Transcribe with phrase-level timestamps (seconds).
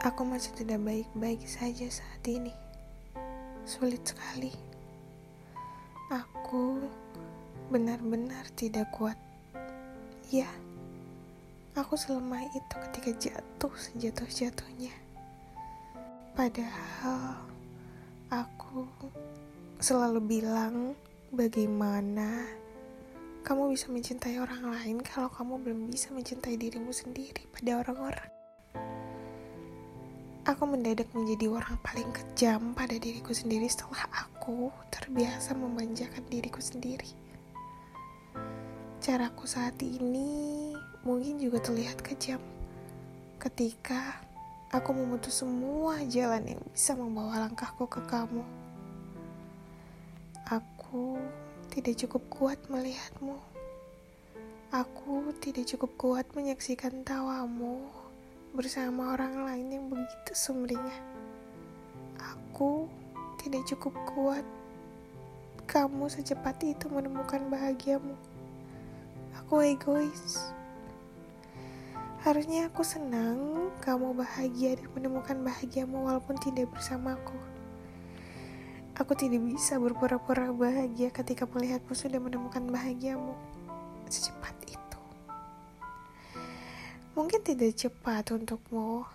[0.00, 2.56] Aku masih tidak baik-baik saja saat ini.
[3.68, 4.48] Sulit sekali.
[6.08, 6.80] Aku
[7.68, 9.20] benar-benar tidak kuat.
[10.32, 10.48] Ya,
[11.76, 14.96] aku selemah itu ketika jatuh sejatuh-jatuhnya.
[16.32, 17.36] Padahal
[18.32, 18.88] aku
[19.76, 20.96] selalu bilang
[21.28, 22.48] bagaimana
[23.44, 28.41] kamu bisa mencintai orang lain kalau kamu belum bisa mencintai dirimu sendiri pada orang-orang.
[30.52, 37.08] Aku mendadak menjadi orang paling kejam pada diriku sendiri setelah aku terbiasa memanjakan diriku sendiri.
[39.00, 40.76] Caraku saat ini
[41.08, 42.36] mungkin juga terlihat kejam
[43.40, 44.20] ketika
[44.68, 48.44] aku memutus semua jalan yang bisa membawa langkahku ke kamu.
[50.52, 51.16] Aku
[51.72, 53.40] tidak cukup kuat melihatmu.
[54.68, 58.01] Aku tidak cukup kuat menyaksikan tawamu
[58.52, 61.00] bersama orang lain yang begitu sumringah.
[62.20, 62.84] Aku
[63.40, 64.44] tidak cukup kuat
[65.64, 68.12] kamu secepat itu menemukan bahagiamu.
[69.40, 70.52] Aku egois.
[72.20, 77.34] Harusnya aku senang kamu bahagia dan menemukan bahagiamu walaupun tidak bersamaku.
[79.00, 83.32] Aku tidak bisa berpura-pura bahagia ketika melihatmu sudah menemukan bahagiamu
[84.12, 84.61] secepat.
[87.22, 89.06] Mungkin tidak cepat untukmu.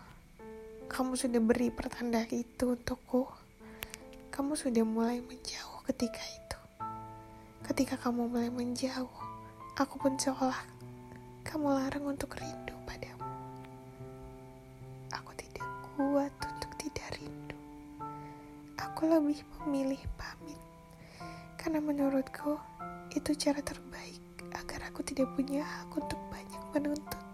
[0.88, 3.28] Kamu sudah beri pertanda itu untukku.
[4.32, 6.60] Kamu sudah mulai menjauh ketika itu.
[7.68, 9.12] Ketika kamu mulai menjauh,
[9.76, 10.56] aku pun seolah
[11.44, 13.28] kamu larang untuk rindu padamu.
[15.12, 15.68] Aku tidak
[16.00, 17.58] kuat untuk tidak rindu
[18.98, 20.58] aku lebih memilih pamit
[21.54, 22.58] karena menurutku
[23.14, 24.24] itu cara terbaik
[24.58, 27.27] agar aku tidak punya hak untuk banyak menuntut.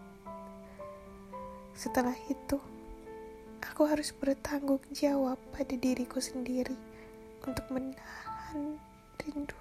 [1.74, 2.62] Setelah itu,
[3.66, 6.78] aku harus bertanggung jawab pada diriku sendiri
[7.42, 8.78] untuk menahan
[9.18, 9.58] rindu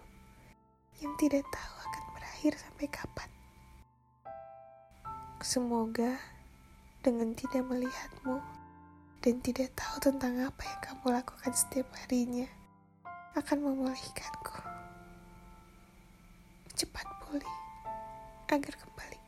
[1.00, 3.30] yang tidak tahu akan berakhir sampai kapan.
[5.40, 6.20] Semoga
[7.00, 8.38] dengan tidak melihatmu
[9.24, 12.46] dan tidak tahu tentang apa yang kamu lakukan setiap harinya
[13.34, 14.56] akan memulihkanku.
[16.76, 17.56] Cepat pulih
[18.52, 19.18] agar kembali